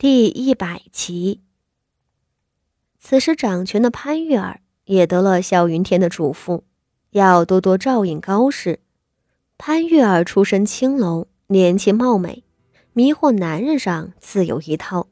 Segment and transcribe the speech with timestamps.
[0.00, 1.40] 第一百集。
[3.00, 6.62] 此时掌权的潘玉儿也得了萧云天的嘱咐，
[7.10, 8.78] 要多多照应高氏。
[9.56, 12.44] 潘玉儿出身青楼，年轻貌美，
[12.92, 15.08] 迷惑男人上自有一套，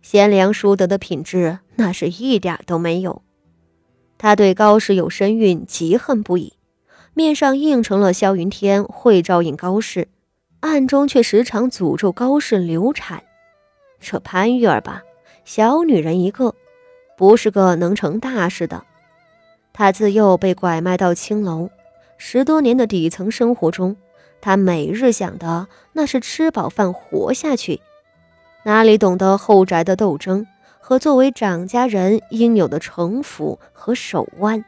[0.00, 3.22] 贤良淑德的品质那是一点都没有。
[4.18, 6.52] 他对高氏有身孕极恨不已，
[7.12, 10.06] 面上应承了萧云天会照应高氏。
[10.60, 13.24] 暗中却时常诅咒高氏流产。
[14.02, 15.02] 这潘玉儿吧，
[15.44, 16.54] 小女人一个，
[17.16, 18.84] 不是个能成大事的。
[19.72, 21.70] 她自幼被拐卖到青楼，
[22.18, 23.96] 十多年的底层生活中，
[24.40, 27.80] 她每日想的那是吃饱饭活下去，
[28.64, 30.44] 哪里懂得后宅的斗争
[30.80, 34.64] 和作为长家人应有的城府和手腕？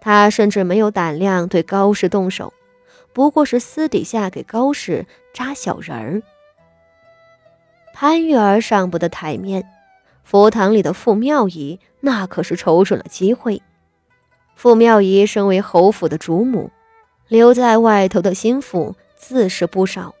[0.00, 2.52] 她甚至没有胆量对高氏动手。
[3.14, 6.20] 不过是私底下给高氏扎小人儿。
[7.96, 9.64] 潘玉儿上不得台面，
[10.24, 13.62] 佛堂里的傅妙仪那可是瞅准了机会。
[14.56, 16.72] 傅妙仪身为侯府的主母，
[17.28, 20.12] 留在外头的心腹自是不少。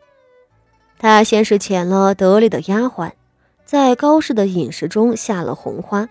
[0.98, 3.10] 她先是遣了得力的丫鬟，
[3.64, 6.08] 在高氏的饮食中下了红花，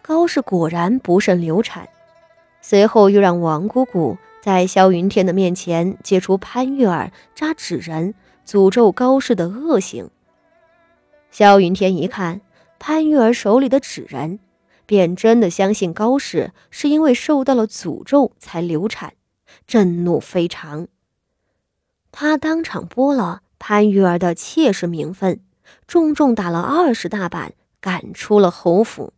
[0.00, 1.86] 高氏果然不慎流产。
[2.62, 4.16] 随后又让王姑姑。
[4.40, 8.12] 在萧云天的面前揭出潘玉儿扎纸人、
[8.44, 10.10] 诅咒高氏的恶行。
[11.32, 12.42] 萧云天一看
[12.78, 14.38] 潘玉儿手里的纸人，
[14.86, 19.14] 便真的相信高氏是因为受到了诅咒才流产，
[19.66, 20.86] 震怒非常。
[22.12, 25.40] 他当场剥了潘玉儿的妾室名分，
[25.88, 29.12] 重重打了二十大板，赶出了侯府。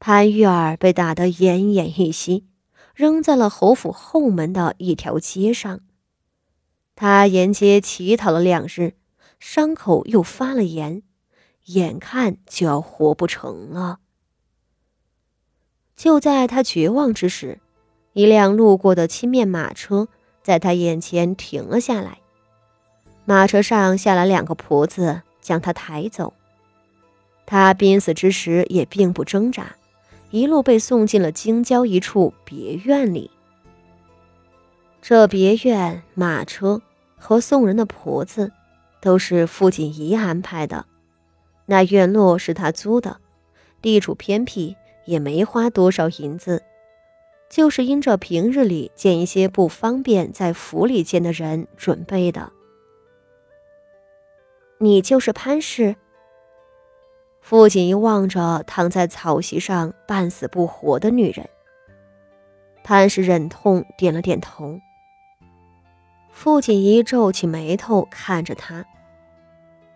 [0.00, 2.44] 潘玉儿被打得奄奄一息。
[2.94, 5.82] 扔在了侯府后门的一条街上。
[6.96, 8.94] 他沿街乞讨了两日，
[9.38, 11.02] 伤口又发了炎，
[11.66, 14.00] 眼看就要活不成了。
[15.96, 17.58] 就在他绝望之时，
[18.12, 20.08] 一辆路过的青面马车
[20.42, 22.18] 在他眼前停了下来。
[23.24, 26.32] 马车上下来两个婆子，将他抬走。
[27.46, 29.74] 他濒死之时也并不挣扎。
[30.30, 33.30] 一路被送进了京郊一处别院里。
[35.00, 36.82] 这别院、马车
[37.16, 38.52] 和送人的婆子，
[39.00, 40.86] 都是傅锦仪安排的。
[41.66, 43.18] 那院落是他租的，
[43.82, 46.62] 地处偏僻，也没花多少银子，
[47.50, 52.52] 就是因着平日里见一些不方便在府里见的人准备的。
[54.78, 55.96] 你就是潘氏。
[57.40, 61.48] 傅锦衣望着躺在草席上半死不活的女人，
[62.84, 64.78] 潘氏忍痛点了点头。
[66.40, 68.84] 傅锦衣皱起眉头看着他。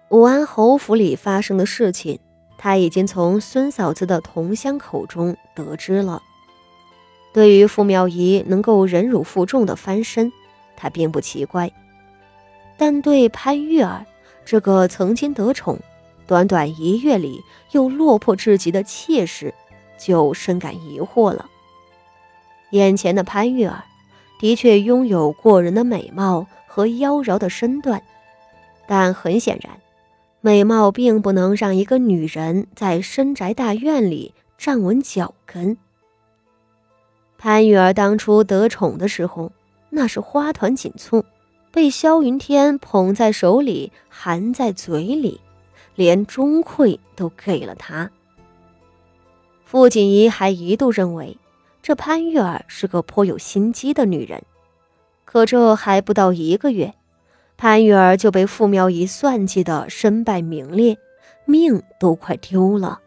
[0.08, 2.18] 武安侯府里发生的事情，
[2.58, 6.20] 他已经从孙嫂子的同乡口中得知了。
[7.32, 10.32] 对于傅妙仪能够忍辱负重的翻身，
[10.76, 11.70] 他并不奇怪，
[12.76, 14.04] 但对潘玉儿
[14.44, 15.78] 这个曾经得宠。
[16.26, 19.54] 短短一月里又落魄至极的妾室，
[19.96, 21.48] 就深感疑惑了。
[22.72, 23.84] 眼前的潘玉儿，
[24.42, 28.02] 的确拥有过人的美貌和妖娆的身段，
[28.88, 29.72] 但很显然，
[30.40, 35.78] 美貌并不能让一个女人在深宅大院里站稳脚跟。
[37.38, 39.52] 潘玉儿当初得宠的时候，
[39.90, 41.24] 那是花团锦簇，
[41.70, 45.40] 被萧云天捧在手里，含在嘴里。
[45.94, 48.10] 连钟馗都给了她。
[49.64, 51.36] 傅锦仪还一度认为
[51.82, 54.42] 这潘玉儿是个颇有心机的女人，
[55.24, 56.94] 可这还不到一个月，
[57.56, 60.96] 潘玉儿就被傅苗仪算计的身败名裂，
[61.44, 63.00] 命都快丢了。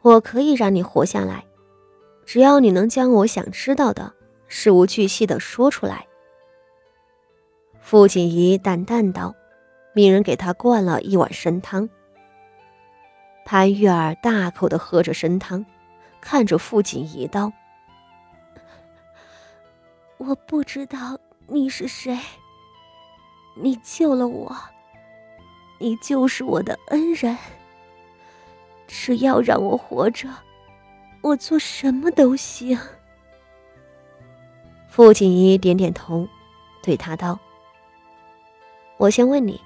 [0.00, 1.44] 我可以让你活下来，
[2.24, 4.14] 只要你能将我想知道的
[4.46, 6.06] 事无巨细的说出来。”
[7.80, 9.34] 傅锦仪淡淡道。
[9.94, 11.88] 命人给他灌了一碗参汤。
[13.44, 15.64] 潘玉儿大口的喝着参汤，
[16.20, 17.52] 看着傅锦仪道
[20.18, 22.18] ：“我不知道你是谁，
[23.54, 24.54] 你救了我，
[25.78, 27.36] 你就是我的恩人。
[28.86, 30.28] 只要让我活着，
[31.22, 32.78] 我做什么都行。”
[34.88, 36.28] 傅锦仪点点头，
[36.82, 37.38] 对他道
[38.98, 39.60] ：“我先问你。”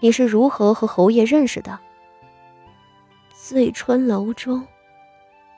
[0.00, 1.78] 你是如何和侯爷认识的？
[3.32, 4.66] 醉春楼中，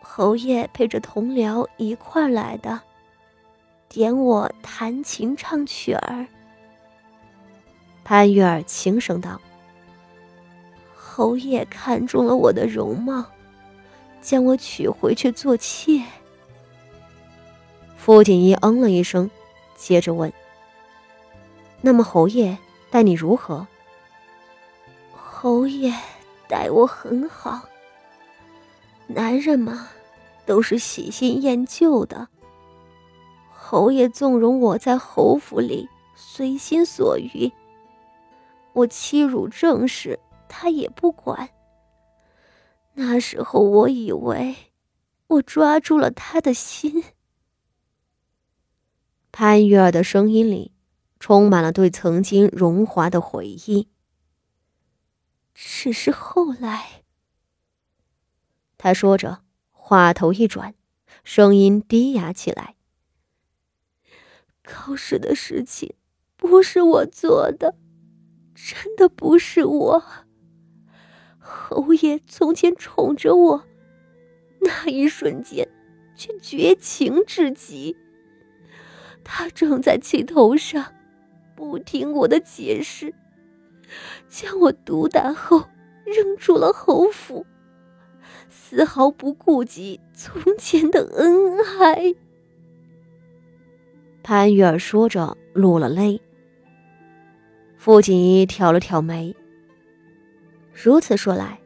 [0.07, 2.79] 侯爷陪着同僚一块来的，
[3.89, 6.27] 点我弹琴唱曲儿。
[8.05, 9.41] 潘玉儿轻声道
[10.95, 13.25] ：“侯爷看中了我的容貌，
[14.21, 16.03] 将我娶回去做妾。
[17.97, 19.29] 傅锦衣嗯了一声，
[19.75, 20.31] 接着问
[21.81, 22.57] ：“那么侯爷
[22.91, 23.67] 待你如何？”
[25.17, 25.93] 侯爷
[26.47, 27.63] 待我很好。
[29.07, 29.89] 男人嘛，
[30.47, 32.29] 都是喜新厌旧的。
[33.51, 37.51] 侯爷纵容我在侯府里随心所欲，
[38.73, 40.19] 我欺辱正室，
[40.49, 41.49] 他也不管。
[42.95, 44.55] 那时候我以为
[45.27, 47.05] 我抓住了他的心。
[49.33, 50.73] 潘玉儿的声音里
[51.19, 53.89] 充满了对曾经荣华的回忆。
[55.55, 57.04] 只是后来，
[58.85, 59.39] 他说着，
[59.71, 60.75] 话头一转，
[61.25, 62.75] 声音低哑起来。
[64.63, 65.95] 考试的事情
[66.37, 67.77] 不是我做的，
[68.55, 70.05] 真的不是我。
[71.39, 73.65] 侯爷从前宠着我，
[74.61, 75.67] 那一瞬间
[76.15, 77.97] 却绝情至极。
[79.25, 80.93] 他正在气头上，
[81.57, 83.15] 不听我的解释，
[84.29, 85.71] 将我毒打后
[86.05, 87.47] 扔出了侯府，
[88.57, 92.15] 丝毫不顾及从前的恩爱。
[94.23, 96.21] 潘玉儿说着，落了泪。
[97.77, 99.35] 傅锦衣挑了挑眉。
[100.73, 101.59] 如此说来，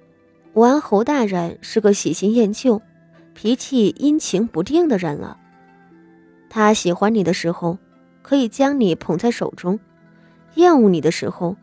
[0.55, 2.81] 武安侯大人是个喜新厌旧、
[3.35, 5.39] 脾气阴晴不定的人了。
[6.49, 7.77] 他喜欢你的时候，
[8.23, 9.79] 可以将你捧在手中；
[10.55, 11.55] 厌恶你的时候，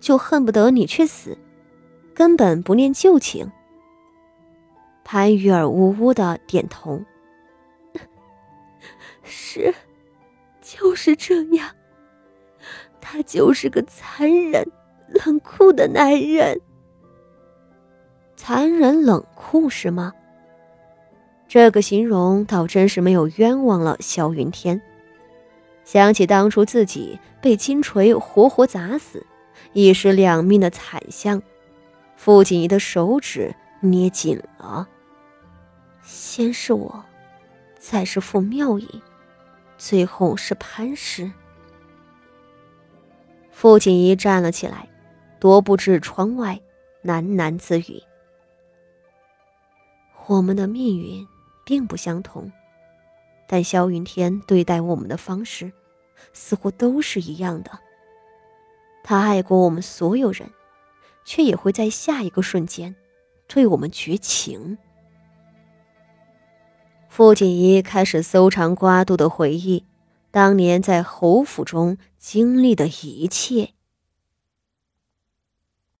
[0.00, 1.38] 就恨不得你去死，
[2.12, 3.48] 根本不念旧情。
[5.04, 7.02] 潘玉儿呜呜的点头
[9.22, 9.74] ：“是，
[10.60, 11.68] 就是这样。
[13.00, 14.66] 他就是个残忍、
[15.08, 16.60] 冷酷的男人。
[18.36, 20.12] 残忍冷酷是吗？”
[21.46, 24.80] 这个形容倒真是没有冤枉了萧云天。
[25.84, 29.26] 想起当初自己被金锤活活砸死，
[29.74, 31.42] 一尸两命的惨象，
[32.16, 34.88] 傅锦仪的手指捏紧了。
[36.02, 37.04] 先是我，
[37.78, 39.02] 再是傅妙影，
[39.76, 41.30] 最后是潘氏。
[43.50, 44.88] 傅锦仪站了起来，
[45.38, 46.58] 踱步至窗外，
[47.04, 48.02] 喃喃自语
[50.26, 51.26] ：“我们的命运。”
[51.64, 52.50] 并不相同，
[53.46, 55.70] 但萧云天对待我们的方式，
[56.32, 57.70] 似乎都是一样的。
[59.04, 60.50] 他爱过我们所有人，
[61.24, 62.92] 却也会在下一个瞬间，
[63.52, 64.78] 对我们绝情。
[67.10, 69.84] 傅锦衣开始搜肠刮肚的回忆
[70.30, 73.74] 当年在侯府中经历的一切。